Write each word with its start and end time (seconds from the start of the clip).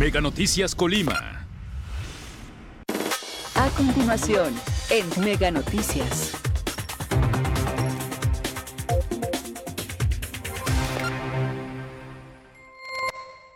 Mega 0.00 0.22
Noticias 0.22 0.74
Colima. 0.74 1.46
A 3.54 3.68
continuación, 3.76 4.58
en 4.88 5.06
Mega 5.22 5.50
Noticias. 5.50 6.32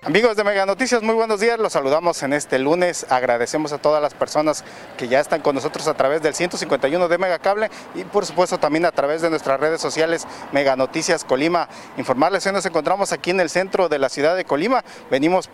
Amigos 0.02 0.36
de 0.36 0.44
Mega 0.44 0.66
Noticias, 0.66 1.02
muy 1.02 1.14
buenos 1.14 1.40
días. 1.40 1.58
Los 1.58 1.72
saludamos 1.72 2.22
en 2.22 2.34
este 2.34 2.58
lunes. 2.58 3.06
Agradecemos 3.08 3.72
a 3.72 3.78
todas 3.78 4.02
las 4.02 4.12
personas 4.12 4.62
que 4.98 5.08
ya 5.08 5.20
están 5.20 5.40
con 5.40 5.54
nosotros 5.54 5.88
a 5.88 5.94
través 5.94 6.20
del 6.20 6.34
151 6.34 7.08
de 7.08 7.16
Mega 7.16 7.38
Cable 7.38 7.70
y 7.94 8.04
por 8.04 8.26
supuesto 8.26 8.58
también 8.58 8.84
a 8.84 8.92
través 8.92 9.22
de 9.22 9.30
nuestras 9.30 9.58
redes 9.58 9.80
sociales 9.80 10.26
Mega 10.52 10.76
Noticias 10.76 11.24
Colima. 11.24 11.70
Informarles 11.96 12.44
que 12.44 12.52
nos 12.52 12.66
encontramos 12.66 13.12
aquí 13.12 13.30
en 13.30 13.40
el 13.40 13.48
centro 13.48 13.88
de 13.88 13.98
la 13.98 14.10
ciudad 14.10 14.36
de 14.36 14.44
Colima. 14.44 14.84
Venimos 15.10 15.48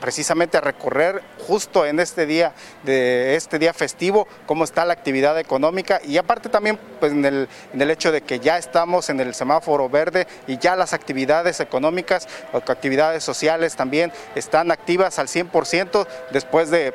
precisamente 0.00 0.56
a 0.56 0.60
recorrer 0.60 1.22
justo 1.46 1.86
en 1.86 2.00
este 2.00 2.26
día 2.26 2.52
de 2.84 3.36
este 3.36 3.58
día 3.58 3.72
festivo 3.72 4.28
cómo 4.46 4.64
está 4.64 4.84
la 4.84 4.92
actividad 4.92 5.38
económica 5.38 6.00
y 6.04 6.18
aparte 6.18 6.48
también 6.48 6.78
pues 7.00 7.12
en 7.12 7.24
el, 7.24 7.48
en 7.72 7.82
el 7.82 7.90
hecho 7.90 8.12
de 8.12 8.22
que 8.22 8.40
ya 8.40 8.58
estamos 8.58 9.10
en 9.10 9.20
el 9.20 9.34
semáforo 9.34 9.88
verde 9.88 10.26
y 10.46 10.58
ya 10.58 10.76
las 10.76 10.92
actividades 10.92 11.60
económicas 11.60 12.28
actividades 12.52 13.24
sociales 13.24 13.76
también 13.76 14.12
están 14.34 14.70
activas 14.70 15.18
al 15.18 15.28
100% 15.28 16.06
después 16.30 16.70
de 16.70 16.94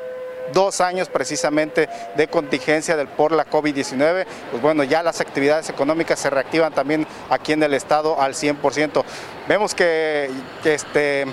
dos 0.52 0.80
años 0.80 1.08
precisamente 1.08 1.88
de 2.16 2.28
contingencia 2.28 2.96
del, 2.96 3.08
por 3.08 3.32
la 3.32 3.46
COVID-19, 3.46 4.26
pues 4.50 4.62
bueno, 4.62 4.84
ya 4.84 5.02
las 5.02 5.20
actividades 5.20 5.70
económicas 5.70 6.18
se 6.18 6.28
reactivan 6.28 6.72
también 6.72 7.06
aquí 7.30 7.52
en 7.52 7.62
el 7.62 7.72
estado 7.72 8.20
al 8.20 8.34
100%. 8.34 9.04
Vemos 9.48 9.74
que 9.74 10.30
este 10.64 11.24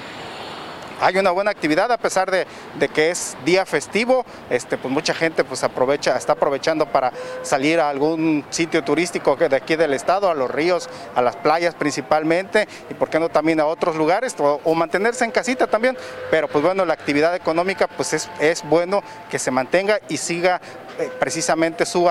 hay 1.01 1.17
una 1.17 1.31
buena 1.31 1.51
actividad 1.51 1.91
a 1.91 1.97
pesar 1.97 2.29
de, 2.29 2.45
que 2.93 3.09
es 3.09 3.35
día 3.43 3.65
festivo, 3.65 4.23
este, 4.49 4.77
pues 4.77 4.93
mucha 4.93 5.13
gente 5.13 5.43
pues 5.43 5.63
aprovecha, 5.63 6.15
está 6.15 6.33
aprovechando 6.33 6.85
para 6.85 7.11
salir 7.41 7.79
a 7.79 7.89
algún 7.89 8.45
sitio 8.51 8.83
turístico 8.83 9.35
de 9.35 9.55
aquí 9.55 9.75
del 9.75 9.93
estado, 9.93 10.29
a 10.29 10.35
los 10.35 10.49
ríos, 10.49 10.89
a 11.15 11.21
las 11.21 11.35
playas 11.35 11.73
principalmente 11.73 12.67
y 12.89 12.93
por 12.93 13.09
qué 13.09 13.19
no 13.19 13.29
también 13.29 13.59
a 13.59 13.65
otros 13.65 13.95
lugares 13.95 14.35
o, 14.37 14.75
mantenerse 14.75 15.25
en 15.25 15.31
casita 15.31 15.67
también, 15.67 15.97
pero 16.29 16.47
pues 16.47 16.63
bueno, 16.63 16.85
la 16.85 16.93
actividad 16.93 17.35
económica 17.35 17.87
pues 17.87 18.13
es, 18.13 18.63
bueno 18.63 19.03
que 19.29 19.39
se 19.39 19.51
mantenga 19.51 19.99
y 20.07 20.17
siga 20.17 20.61
eh, 20.99 21.09
precisamente 21.19 21.85
su 21.85 22.09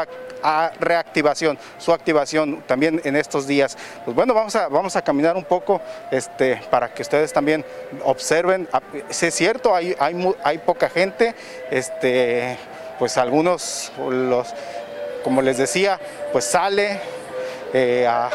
reactivación, 0.79 1.59
su 1.79 1.93
activación 1.93 2.63
también 2.67 3.01
en 3.05 3.17
estos 3.17 3.47
días. 3.47 3.77
Pues 4.05 4.15
bueno, 4.15 4.35
vamos 4.35 4.55
a, 4.57 4.69
vamos 4.69 4.97
a 4.97 5.03
caminar 5.03 5.37
un 5.37 5.45
poco 5.45 5.81
este, 6.11 6.61
para 6.71 6.93
que 6.93 7.03
ustedes 7.03 7.33
también 7.33 7.65
observen. 8.05 8.69
Ah, 8.73 8.81
si 9.09 9.27
es 9.27 9.35
cierto, 9.35 9.75
hay, 9.75 9.95
hay, 9.99 10.35
hay 10.43 10.59
poca 10.59 10.89
gente, 10.89 11.35
este, 11.71 12.57
pues 12.99 13.17
algunos, 13.17 13.93
los, 13.99 14.55
como 15.25 15.43
les 15.43 15.59
decía, 15.59 15.99
pues 16.33 16.45
sale 16.45 17.01
eh, 17.73 18.07
a, 18.07 18.31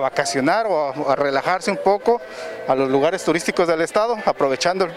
vacacionar 0.00 0.66
o 0.66 1.08
a, 1.08 1.14
relajarse 1.14 1.70
un 1.70 1.76
poco 1.76 2.20
a 2.66 2.74
los 2.74 2.90
lugares 2.90 3.22
turísticos 3.22 3.68
del 3.68 3.80
estado, 3.80 4.16
aprovechando 4.26 4.86
el, 4.86 4.92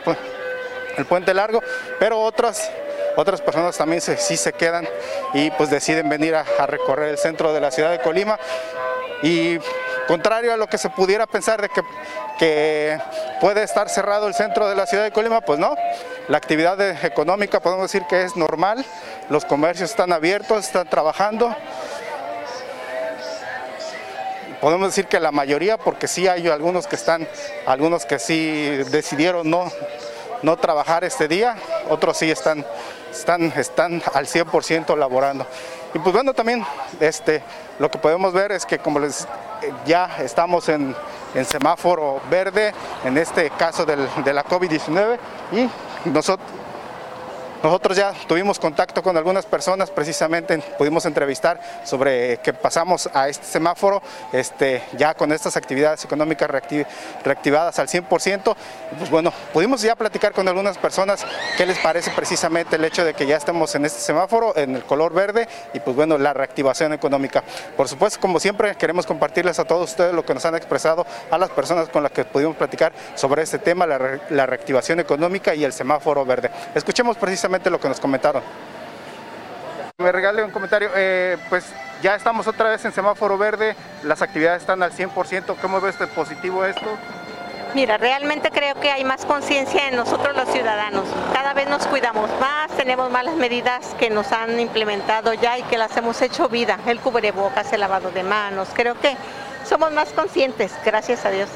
el 0.98 1.06
puente 1.06 1.34
largo, 1.34 1.62
pero 2.00 2.20
otras 2.20 2.72
otras 3.18 3.42
personas 3.42 3.76
también 3.76 4.00
sí 4.00 4.38
se 4.38 4.54
quedan 4.54 4.88
y 5.34 5.50
pues 5.52 5.72
deciden 5.72 6.08
venir 6.08 6.36
a, 6.36 6.44
recorrer 6.68 7.10
el 7.10 7.18
centro 7.18 7.52
de 7.52 7.60
la 7.60 7.72
ciudad 7.72 7.90
de 7.90 8.00
Colima. 8.00 8.40
Y 9.24 9.58
contrario 10.08 10.54
a 10.54 10.58
lo 10.58 10.68
que 10.68 10.78
se 10.78 10.92
pudiera 10.92 11.26
pensar 11.26 11.60
de 11.60 11.70
que, 11.70 11.82
que, 12.38 13.00
puede 13.42 13.64
estar 13.64 13.90
cerrado 13.90 14.28
el 14.28 14.36
centro 14.36 14.70
de 14.70 14.76
la 14.76 14.86
ciudad 14.86 15.04
de 15.04 15.12
Colima, 15.12 15.42
pues 15.42 15.58
no, 15.58 15.76
la 16.28 16.38
actividad 16.38 16.80
económica 17.04 17.60
podemos 17.60 17.92
decir 17.92 18.08
que 18.08 18.22
es 18.22 18.36
normal, 18.36 18.86
los 19.30 19.46
comercios 19.46 19.90
están 19.90 20.14
abiertos, 20.14 20.66
están 20.66 20.88
trabajando, 20.88 21.56
podemos 24.62 24.90
decir 24.90 25.08
que 25.08 25.20
la 25.20 25.32
mayoría, 25.32 25.78
porque 25.78 26.08
sí 26.08 26.28
hay 26.28 26.48
algunos 26.48 26.86
que 26.86 26.96
están, 26.96 27.28
algunos 27.66 28.06
que 28.06 28.20
sí 28.20 28.78
decidieron 28.92 29.50
no, 29.50 29.72
no 30.44 30.58
trabajar 30.58 31.04
este 31.04 31.28
día, 31.28 31.56
otros 31.90 32.18
sí 32.18 32.30
están 32.30 32.64
están, 33.12 33.54
están 33.56 34.02
al 34.14 34.26
100% 34.26 34.98
laborando. 34.98 35.46
Y 35.94 36.00
pues 36.00 36.14
bueno, 36.14 36.34
también 36.34 36.66
este, 37.00 37.42
lo 37.80 37.90
que 37.90 37.98
podemos 37.98 38.34
ver 38.34 38.52
es 38.52 38.66
que 38.66 38.80
como 38.80 39.00
les 39.00 39.28
ya 39.86 40.18
estamos 40.20 40.70
en, 40.70 40.96
en 41.34 41.46
semáforo 41.46 42.22
verde, 42.30 42.74
en 43.04 43.18
este 43.18 43.50
caso 43.52 43.86
del, 43.86 44.08
de 44.24 44.34
la 44.34 44.44
COVID-19, 44.44 45.18
y 45.54 46.10
nosotros 46.10 46.48
nosotros 47.64 47.98
ya 47.98 48.14
tuvimos 48.28 48.60
contacto 48.60 49.02
con 49.02 49.18
algunas 49.18 49.46
personas, 49.46 49.90
precisamente 49.90 50.60
pudimos 50.78 51.06
entrevistar 51.06 51.60
sobre 51.84 52.38
que 52.38 52.54
pasamos 52.54 53.10
a 53.14 53.30
este 53.30 53.46
semáforo, 53.46 54.02
este, 54.32 54.84
ya 54.96 55.16
con 55.16 55.32
estas 55.32 55.58
actividades 55.58 56.06
económicas 56.06 56.50
reactivadas 57.24 57.80
al 57.80 57.88
100%. 57.88 58.56
Pues 58.98 59.10
bueno, 59.10 59.34
pudimos 59.54 59.82
ya 59.82 59.96
platicar 59.96 60.34
con 60.34 60.48
algunas 60.48 60.78
personas 60.78 61.26
qué 61.58 61.66
les 61.66 61.80
parece 61.80 62.12
precisamente 62.12 62.76
el 62.76 62.86
hecho 62.86 63.04
de 63.04 63.16
que 63.16 63.26
ya 63.26 63.38
estemos 63.38 63.74
en 63.74 63.86
este 63.86 64.02
semáforo, 64.02 64.56
en 64.56 64.76
el 64.76 64.84
color 64.84 65.14
verde, 65.14 65.48
y 65.74 65.80
pues 65.80 65.96
bueno, 65.96 66.18
la 66.20 66.34
reactivación 66.34 66.94
económica. 66.94 67.44
Por 67.76 67.88
supuesto, 67.88 68.20
como 68.20 68.40
siempre, 68.40 68.76
queremos 68.76 69.08
compartirles 69.08 69.58
a 69.58 69.66
todos 69.66 69.90
ustedes 69.90 70.14
lo 70.14 70.24
que 70.24 70.34
nos 70.36 70.46
han 70.46 70.56
expresado 70.56 71.08
a 71.32 71.38
las 71.40 71.50
personas 71.50 71.90
con 71.90 72.04
las 72.04 72.12
que 72.12 72.24
pudimos 72.24 72.56
platicar 72.56 72.94
sobre 73.16 73.42
este 73.42 73.58
tema, 73.58 73.88
la, 73.88 74.20
la 74.30 74.46
reactivación 74.46 75.00
económica 75.00 75.56
y 75.56 75.64
el 75.64 75.74
semáforo 75.74 76.24
verde. 76.24 76.52
Escuchemos 76.76 77.18
precisamente 77.18 77.47
lo 77.48 77.80
que 77.80 77.90
nos 77.90 78.00
comentaron. 78.00 78.44
Me 79.98 80.12
regale 80.12 80.44
un 80.44 80.52
comentario, 80.52 80.90
eh, 80.96 81.38
pues 81.50 81.66
ya 82.04 82.16
estamos 82.16 82.46
otra 82.46 82.70
vez 82.70 82.86
en 82.86 82.92
semáforo 82.92 83.38
verde, 83.38 83.76
las 84.04 84.22
actividades 84.22 84.62
están 84.62 84.84
al 84.84 84.92
100%, 84.92 85.56
¿cómo 85.60 85.82
ves 85.82 85.98
de 85.98 86.06
positivo 86.08 86.64
esto? 86.66 86.86
Mira, 87.74 87.98
realmente 87.98 88.52
creo 88.52 88.76
que 88.76 88.92
hay 88.92 89.04
más 89.04 89.26
conciencia 89.26 89.88
en 89.88 89.96
nosotros 89.96 90.36
los 90.36 90.48
ciudadanos. 90.50 91.06
Cada 91.34 91.54
vez 91.54 91.68
nos 91.68 91.86
cuidamos 91.88 92.30
más, 92.40 92.70
tenemos 92.78 93.10
más 93.12 93.26
las 93.26 93.36
medidas 93.36 93.96
que 94.00 94.10
nos 94.10 94.32
han 94.32 94.60
implementado 94.60 95.34
ya 95.34 95.58
y 95.58 95.64
que 95.64 95.78
las 95.78 95.96
hemos 95.98 96.22
hecho 96.22 96.48
vida. 96.48 96.80
El 96.86 97.00
cubrebocas, 97.00 97.74
el 97.74 97.82
lavado 97.82 98.12
de 98.12 98.24
manos. 98.24 98.70
Creo 98.74 99.00
que 99.00 99.18
somos 99.66 99.92
más 99.92 100.10
conscientes, 100.10 100.74
gracias 100.86 101.26
a 101.26 101.30
Dios 101.30 101.50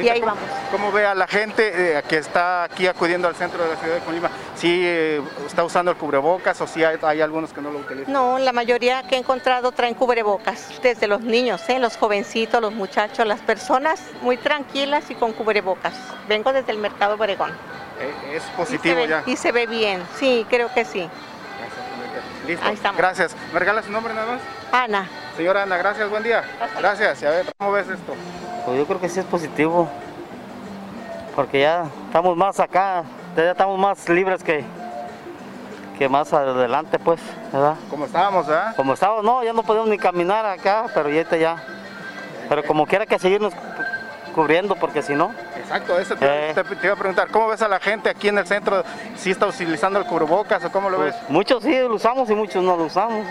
y 0.00 0.08
ahí 0.08 0.20
vamos. 0.20 0.44
¿Cómo 0.70 0.92
ve 0.92 1.06
a 1.06 1.14
la 1.14 1.26
gente 1.26 1.98
eh, 1.98 2.02
que 2.08 2.18
está 2.18 2.64
aquí 2.64 2.86
acudiendo 2.86 3.28
al 3.28 3.34
centro 3.34 3.62
de 3.62 3.70
la 3.70 3.76
ciudad 3.76 3.94
de 3.96 4.00
Colima? 4.02 4.30
¿Sí 4.56 4.82
eh, 4.84 5.22
está 5.46 5.64
usando 5.64 5.90
el 5.90 5.96
cubrebocas 5.96 6.60
o 6.60 6.66
si 6.66 6.84
hay, 6.84 7.20
algunos 7.20 7.52
que 7.52 7.60
no 7.60 7.70
lo 7.70 7.78
utilizan? 7.78 8.12
No, 8.12 8.38
la 8.38 8.52
mayoría 8.52 9.02
que 9.04 9.16
he 9.16 9.18
encontrado 9.18 9.72
traen 9.72 9.94
cubrebocas, 9.94 10.80
desde 10.82 11.06
los 11.06 11.20
niños, 11.20 11.68
¿eh? 11.68 11.78
los 11.78 11.96
jovencitos, 11.96 12.60
los 12.60 12.72
muchachos, 12.72 13.26
las 13.26 13.40
personas 13.40 14.00
muy 14.22 14.36
tranquilas 14.36 15.10
y 15.10 15.14
con 15.14 15.32
cubrebocas. 15.32 15.94
Vengo 16.28 16.52
desde 16.52 16.72
el 16.72 16.78
Mercado 16.78 17.14
Obregón. 17.14 17.52
es 18.32 18.42
positivo 18.56 19.04
ya. 19.04 19.22
Y 19.26 19.36
se 19.36 19.52
ve 19.52 19.66
bien, 19.66 20.02
sí, 20.18 20.46
creo 20.48 20.72
que 20.72 20.84
sí. 20.84 21.08
Listo. 22.46 22.64
Ahí 22.64 22.74
estamos. 22.74 22.98
Gracias. 22.98 23.34
¿Me 23.52 23.58
regala 23.58 23.82
su 23.82 23.90
nombre 23.90 24.14
nada 24.14 24.34
más? 24.34 24.40
Ana. 24.70 25.08
Señora 25.36 25.62
Ana, 25.62 25.76
gracias, 25.76 26.08
buen 26.08 26.22
día. 26.22 26.44
Gracias. 26.78 27.22
Y 27.22 27.26
a 27.26 27.30
ver, 27.30 27.46
¿cómo 27.58 27.72
ves 27.72 27.88
esto? 27.88 28.14
Pues 28.66 28.78
yo 28.78 28.84
creo 28.84 29.00
que 29.00 29.08
sí 29.08 29.20
es 29.20 29.26
positivo, 29.26 29.88
porque 31.36 31.60
ya 31.60 31.84
estamos 32.06 32.36
más 32.36 32.58
acá, 32.58 33.04
ya 33.36 33.52
estamos 33.52 33.78
más 33.78 34.08
libres 34.08 34.42
que, 34.42 34.64
que 35.96 36.08
más 36.08 36.32
adelante, 36.32 36.98
pues, 36.98 37.20
¿verdad? 37.52 37.76
Como 37.88 38.06
estábamos, 38.06 38.48
¿verdad? 38.48 38.74
Como 38.74 38.94
estábamos, 38.94 39.22
no, 39.22 39.44
ya 39.44 39.52
no 39.52 39.62
podemos 39.62 39.88
ni 39.88 39.96
caminar 39.96 40.44
acá, 40.44 40.86
pero 40.92 41.08
ya 41.08 41.20
está 41.20 41.36
ya. 41.36 41.62
Pero 42.48 42.64
como 42.64 42.86
quiera 42.86 43.06
que 43.06 43.20
seguirnos 43.20 43.54
cubriendo, 44.34 44.74
porque 44.74 45.00
si 45.00 45.14
no... 45.14 45.32
Exacto, 45.56 45.96
eso 46.00 46.16
te, 46.16 46.26
eh. 46.26 46.54
iba 46.82 46.92
a 46.92 46.96
preguntar, 46.96 47.28
¿cómo 47.30 47.46
ves 47.46 47.62
a 47.62 47.68
la 47.68 47.78
gente 47.78 48.10
aquí 48.10 48.26
en 48.26 48.38
el 48.38 48.48
centro? 48.48 48.82
¿Si 49.16 49.30
está 49.30 49.46
utilizando 49.46 50.00
el 50.00 50.06
cubrebocas 50.06 50.64
o 50.64 50.72
cómo 50.72 50.90
lo 50.90 50.96
pues, 50.96 51.14
ves? 51.14 51.30
Muchos 51.30 51.62
sí 51.62 51.78
lo 51.78 51.94
usamos 51.94 52.28
y 52.30 52.34
muchos 52.34 52.64
no 52.64 52.76
lo 52.76 52.86
usamos. 52.86 53.24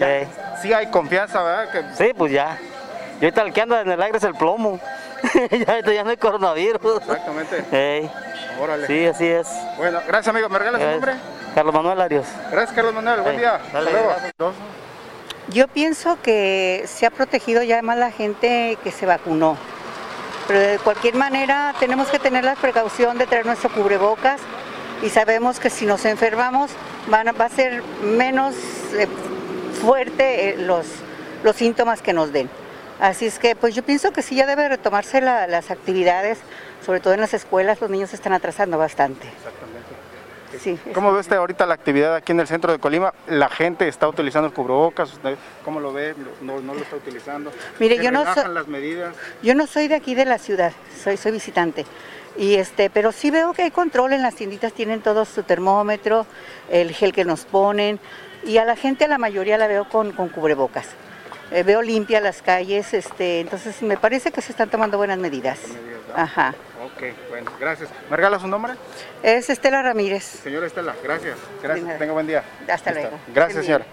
Eh. 0.00 0.26
Sí 0.60 0.72
hay 0.72 0.88
confianza, 0.88 1.40
¿verdad? 1.40 1.70
Que... 1.70 1.84
Sí, 1.94 2.12
pues 2.16 2.32
ya. 2.32 2.58
Y 3.20 3.24
ahorita 3.24 3.42
el 3.42 3.52
que 3.52 3.60
anda 3.62 3.80
en 3.80 3.90
el 3.90 4.02
aire 4.02 4.18
es 4.18 4.24
el 4.24 4.34
plomo. 4.34 4.80
ya, 5.50 5.80
ya 5.80 6.04
no 6.04 6.10
hay 6.10 6.16
coronavirus. 6.16 7.02
Exactamente. 7.02 8.10
Órale. 8.60 8.86
Sí, 8.86 9.06
así 9.06 9.26
es. 9.26 9.48
Bueno, 9.76 10.00
gracias 10.06 10.28
amigo. 10.28 10.48
¿Me 10.48 10.58
regalas 10.58 10.80
su 10.80 10.88
nombre? 10.88 11.14
Carlos 11.54 11.74
Manuel 11.74 12.00
Arios. 12.00 12.26
Gracias 12.50 12.72
Carlos 12.72 12.94
Manuel. 12.94 13.20
Buen 13.20 13.38
día. 13.38 13.54
Hasta 13.56 13.80
luego. 13.80 14.14
Yo 15.48 15.68
pienso 15.68 16.18
que 16.22 16.84
se 16.86 17.06
ha 17.06 17.10
protegido 17.10 17.62
ya 17.62 17.82
más 17.82 17.98
la 17.98 18.10
gente 18.10 18.78
que 18.82 18.90
se 18.90 19.06
vacunó. 19.06 19.56
Pero 20.46 20.58
de 20.58 20.78
cualquier 20.78 21.14
manera 21.14 21.74
tenemos 21.78 22.08
que 22.08 22.18
tener 22.18 22.44
la 22.44 22.54
precaución 22.54 23.18
de 23.18 23.26
traer 23.26 23.46
nuestro 23.46 23.70
cubrebocas 23.70 24.40
y 25.02 25.08
sabemos 25.08 25.58
que 25.58 25.70
si 25.70 25.86
nos 25.86 26.04
enfermamos 26.04 26.70
van 27.08 27.26
va 27.28 27.44
a 27.44 27.48
ser 27.48 27.82
menos 28.02 28.54
eh, 28.94 29.06
fuerte 29.80 30.50
eh, 30.50 30.56
los, 30.58 30.86
los 31.42 31.56
síntomas 31.56 32.02
que 32.02 32.12
nos 32.12 32.32
den. 32.32 32.48
Así 33.00 33.26
es 33.26 33.38
que 33.38 33.56
pues 33.56 33.74
yo 33.74 33.82
pienso 33.82 34.12
que 34.12 34.22
sí 34.22 34.36
ya 34.36 34.46
debe 34.46 34.68
retomarse 34.68 35.20
la- 35.20 35.46
las 35.46 35.70
actividades, 35.70 36.38
sobre 36.84 37.00
todo 37.00 37.14
en 37.14 37.20
las 37.20 37.34
escuelas, 37.34 37.80
los 37.80 37.90
niños 37.90 38.10
se 38.10 38.16
están 38.16 38.32
atrasando 38.32 38.78
bastante. 38.78 39.26
Sí, 40.60 40.78
es- 40.86 40.94
¿Cómo 40.94 41.12
ve 41.12 41.18
usted 41.18 41.34
ahorita 41.36 41.66
la 41.66 41.74
actividad 41.74 42.14
aquí 42.14 42.30
en 42.30 42.38
el 42.38 42.46
centro 42.46 42.70
de 42.70 42.78
Colima? 42.78 43.12
¿La 43.26 43.48
gente 43.48 43.88
está 43.88 44.06
utilizando 44.06 44.46
el 44.46 44.54
cubrebocas? 44.54 45.12
¿Usted 45.14 45.36
¿Cómo 45.64 45.80
lo 45.80 45.92
ve? 45.92 46.14
¿No, 46.42 46.60
no 46.60 46.74
lo 46.74 46.80
está 46.80 46.94
utilizando? 46.94 47.52
Mire, 47.80 47.96
¿Se 47.96 48.04
yo 48.04 48.12
no 48.12 48.32
so- 48.32 48.46
las 48.48 48.68
medidas? 48.68 49.16
Yo 49.42 49.54
no 49.56 49.66
soy 49.66 49.88
de 49.88 49.96
aquí 49.96 50.14
de 50.14 50.24
la 50.26 50.38
ciudad, 50.38 50.72
soy, 51.02 51.16
soy 51.16 51.32
visitante. 51.32 51.84
Y 52.36 52.54
este, 52.54 52.88
pero 52.88 53.10
sí 53.10 53.30
veo 53.32 53.52
que 53.52 53.62
hay 53.62 53.70
control 53.72 54.12
en 54.12 54.22
las 54.22 54.36
tienditas, 54.36 54.72
tienen 54.72 55.00
todos 55.00 55.28
su 55.28 55.42
termómetro, 55.42 56.24
el 56.70 56.92
gel 56.94 57.12
que 57.12 57.24
nos 57.24 57.44
ponen, 57.44 57.98
y 58.44 58.58
a 58.58 58.64
la 58.64 58.76
gente, 58.76 59.06
a 59.06 59.08
la 59.08 59.18
mayoría 59.18 59.58
la 59.58 59.66
veo 59.66 59.88
con, 59.88 60.12
con 60.12 60.28
cubrebocas. 60.28 60.86
Eh, 61.50 61.62
veo 61.62 61.82
limpia 61.82 62.20
las 62.20 62.42
calles, 62.42 62.94
este, 62.94 63.40
entonces 63.40 63.82
me 63.82 63.96
parece 63.96 64.32
que 64.32 64.40
se 64.40 64.52
están 64.52 64.70
tomando 64.70 64.96
buenas 64.96 65.18
medidas. 65.18 65.58
Ajá. 66.14 66.54
Ok, 66.84 67.02
bueno, 67.28 67.50
gracias. 67.60 67.90
¿Me 68.10 68.16
regala 68.16 68.38
su 68.38 68.46
nombre? 68.46 68.74
Es 69.22 69.50
Estela 69.50 69.82
Ramírez. 69.82 70.24
Señora 70.24 70.66
Estela, 70.66 70.94
gracias. 71.02 71.36
Gracias, 71.62 71.98
tenga 71.98 72.12
buen 72.12 72.26
día. 72.26 72.42
Hasta 72.68 72.90
Listo. 72.92 73.08
luego. 73.08 73.18
Gracias, 73.34 73.64
señora. 73.64 73.86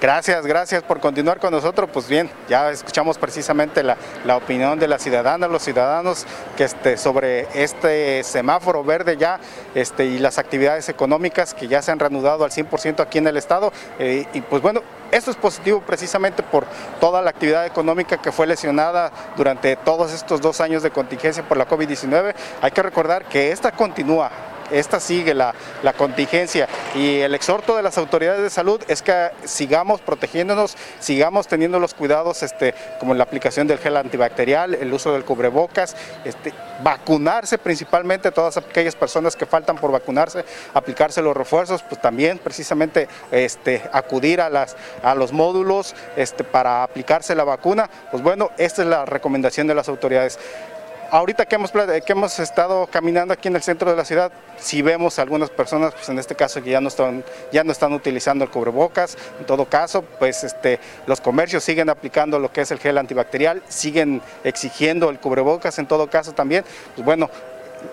Gracias, 0.00 0.46
gracias 0.46 0.84
por 0.84 1.00
continuar 1.00 1.40
con 1.40 1.50
nosotros. 1.50 1.90
Pues 1.92 2.06
bien, 2.06 2.30
ya 2.48 2.70
escuchamos 2.70 3.18
precisamente 3.18 3.82
la, 3.82 3.96
opinión 4.36 4.78
de 4.78 4.86
la 4.86 4.96
ciudadana, 4.96 5.48
los 5.48 5.62
ciudadanos, 5.62 6.24
que 6.56 6.62
este, 6.62 6.96
sobre 6.96 7.48
este 7.60 8.22
semáforo 8.22 8.84
verde 8.84 9.16
ya 9.16 9.40
este, 9.74 10.04
y 10.04 10.20
las 10.20 10.38
actividades 10.38 10.88
económicas 10.88 11.52
que 11.52 11.66
ya 11.66 11.82
se 11.82 11.90
han 11.90 11.98
reanudado 11.98 12.44
al 12.44 12.52
100% 12.52 13.00
aquí 13.00 13.18
en 13.18 13.26
el 13.26 13.36
estado. 13.36 13.72
Eh, 13.98 14.24
y 14.32 14.40
pues 14.40 14.62
bueno, 14.62 14.82
esto 15.10 15.32
es 15.32 15.36
positivo 15.36 15.80
precisamente 15.80 16.44
por 16.44 16.64
toda 17.00 17.20
la 17.20 17.30
actividad 17.30 17.66
económica 17.66 18.18
que 18.18 18.30
fue 18.30 18.46
lesionada 18.46 19.10
durante 19.36 19.74
todos 19.74 20.12
estos 20.12 20.40
dos 20.40 20.60
años 20.60 20.84
de 20.84 20.92
contingencia 20.92 21.42
por 21.42 21.56
la 21.56 21.66
COVID-19. 21.66 22.34
Hay 22.62 22.70
que 22.70 22.82
recordar 22.84 23.24
que 23.24 23.50
esta 23.50 23.72
continúa 23.72 24.30
esta 24.70 25.00
sigue 25.00 25.34
la, 25.34 25.54
contingencia 25.96 26.68
y 26.94 27.20
el 27.20 27.34
exhorto 27.34 27.76
de 27.76 27.82
las 27.82 27.98
autoridades 27.98 28.42
de 28.42 28.50
salud 28.50 28.80
es 28.88 29.02
que 29.02 29.30
sigamos 29.44 30.00
protegiéndonos, 30.00 30.76
sigamos 31.00 31.48
teniendo 31.48 31.80
los 31.80 31.94
cuidados 31.94 32.42
este, 32.42 32.74
como 33.00 33.14
la 33.14 33.24
aplicación 33.24 33.66
del 33.66 33.78
gel 33.78 33.96
antibacterial, 33.96 34.74
el 34.74 34.92
uso 34.92 35.12
del 35.12 35.24
cubrebocas, 35.24 35.96
este, 36.24 36.52
vacunarse 36.82 37.58
principalmente 37.58 38.30
todas 38.30 38.56
aquellas 38.56 38.94
personas 38.94 39.34
que 39.34 39.46
faltan 39.46 39.76
por 39.76 39.90
vacunarse, 39.90 40.44
aplicarse 40.74 41.22
los 41.22 41.36
refuerzos, 41.36 41.82
pues 41.82 42.00
también 42.00 42.38
precisamente 42.38 43.08
este, 43.30 43.82
acudir 43.92 44.40
a, 44.40 44.50
las, 44.50 44.76
a 45.02 45.14
los 45.14 45.32
módulos 45.32 45.94
este, 46.16 46.44
para 46.44 46.82
aplicarse 46.82 47.34
la 47.34 47.44
vacuna, 47.44 47.88
pues 48.10 48.22
bueno, 48.22 48.50
esta 48.58 48.82
es 48.82 48.88
la 48.88 49.04
recomendación 49.04 49.66
de 49.66 49.74
las 49.74 49.88
autoridades. 49.88 50.38
Ahorita 51.10 51.46
que 51.46 51.54
hemos, 51.54 51.70
que 51.70 52.12
hemos 52.12 52.38
estado 52.38 52.86
caminando 52.86 53.32
aquí 53.32 53.48
en 53.48 53.56
el 53.56 53.62
centro 53.62 53.90
de 53.90 53.96
la 53.96 54.04
ciudad, 54.04 54.30
si 54.58 54.82
vemos 54.82 55.18
algunas 55.18 55.48
personas, 55.48 55.94
pues 55.94 56.06
en 56.10 56.18
este 56.18 56.34
caso 56.34 56.62
que 56.62 56.68
ya 56.68 56.82
no 56.82 56.88
están, 56.88 57.24
ya 57.50 57.64
no 57.64 57.72
están 57.72 57.94
utilizando 57.94 58.44
el 58.44 58.50
cubrebocas, 58.50 59.16
en 59.40 59.46
todo 59.46 59.64
caso, 59.64 60.02
pues 60.02 60.44
este, 60.44 60.78
los 61.06 61.22
comercios 61.22 61.64
siguen 61.64 61.88
aplicando 61.88 62.38
lo 62.38 62.52
que 62.52 62.60
es 62.60 62.70
el 62.72 62.78
gel 62.78 62.98
antibacterial, 62.98 63.62
siguen 63.68 64.20
exigiendo 64.44 65.08
el 65.08 65.18
cubrebocas 65.18 65.78
en 65.78 65.86
todo 65.86 66.10
caso 66.10 66.32
también, 66.32 66.62
pues 66.94 67.06
bueno, 67.06 67.30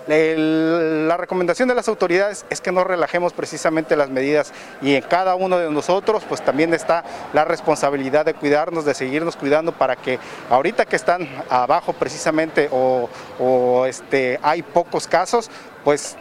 la 0.06 1.16
recomendación 1.16 1.68
de 1.68 1.74
las 1.74 1.88
autoridades 1.88 2.44
es 2.50 2.60
que 2.60 2.72
no 2.72 2.84
relajemos 2.84 3.32
precisamente 3.32 3.96
las 3.96 4.10
medidas 4.10 4.52
y 4.82 4.94
en 4.94 5.02
cada 5.02 5.34
uno 5.34 5.58
de 5.58 5.70
nosotros 5.70 6.24
pues 6.28 6.44
también 6.44 6.74
está 6.74 7.04
la 7.32 7.44
responsabilidad 7.44 8.24
de 8.24 8.34
cuidarnos, 8.34 8.84
de 8.84 8.94
seguirnos 8.94 9.36
cuidando 9.36 9.72
para 9.72 9.96
que 9.96 10.18
ahorita 10.50 10.86
que 10.86 10.96
están 10.96 11.28
abajo 11.50 11.92
precisamente 11.92 12.68
o, 12.70 13.86
este, 13.86 14.38
hay 14.42 14.62
pocos 14.62 15.06
casos, 15.06 15.50
pues 15.84 16.16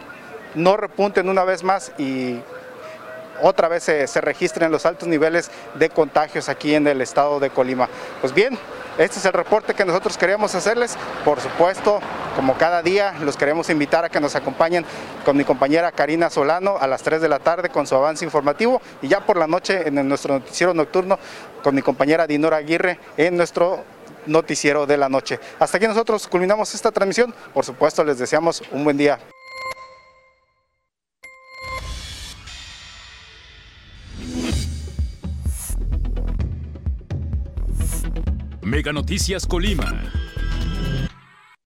no 0.53 0.77
repunten 0.77 1.29
una 1.29 1.43
vez 1.43 1.63
más 1.63 1.91
y 1.97 2.39
otra 3.41 3.67
vez 3.67 3.83
se, 3.83 4.07
se 4.07 4.21
registren 4.21 4.71
los 4.71 4.85
altos 4.85 5.07
niveles 5.07 5.51
de 5.75 5.89
contagios 5.89 6.49
aquí 6.49 6.75
en 6.75 6.87
el 6.87 7.01
estado 7.01 7.39
de 7.39 7.49
Colima. 7.49 7.89
Pues 8.21 8.33
bien, 8.33 8.57
este 8.97 9.19
es 9.19 9.25
el 9.25 9.33
reporte 9.33 9.73
que 9.73 9.83
nosotros 9.83 10.17
queríamos 10.17 10.55
hacerles. 10.55 10.97
Por 11.23 11.41
supuesto, 11.41 11.99
como 12.35 12.55
cada 12.55 12.81
día, 12.81 13.13
los 13.21 13.35
queremos 13.35 13.69
invitar 13.69 14.05
a 14.05 14.09
que 14.09 14.19
nos 14.19 14.35
acompañen 14.35 14.85
con 15.25 15.35
mi 15.35 15.43
compañera 15.43 15.91
Karina 15.91 16.29
Solano 16.29 16.77
a 16.79 16.87
las 16.87 17.03
3 17.03 17.21
de 17.21 17.29
la 17.29 17.39
tarde 17.39 17.69
con 17.69 17.87
su 17.87 17.95
avance 17.95 18.23
informativo 18.23 18.81
y 19.01 19.07
ya 19.07 19.25
por 19.25 19.37
la 19.37 19.47
noche 19.47 19.87
en 19.87 20.07
nuestro 20.07 20.35
noticiero 20.35 20.73
nocturno 20.73 21.19
con 21.63 21.75
mi 21.75 21.81
compañera 21.81 22.27
Dinora 22.27 22.57
Aguirre 22.57 22.99
en 23.17 23.35
nuestro 23.35 23.83
noticiero 24.25 24.85
de 24.85 24.97
la 24.97 25.09
noche. 25.09 25.39
Hasta 25.59 25.77
aquí 25.77 25.87
nosotros 25.87 26.27
culminamos 26.27 26.73
esta 26.73 26.91
transmisión. 26.91 27.33
Por 27.53 27.65
supuesto, 27.65 28.03
les 28.03 28.17
deseamos 28.17 28.63
un 28.71 28.83
buen 28.83 28.97
día. 28.97 29.19
Noticias 38.93 39.45
Colima. 39.45 40.11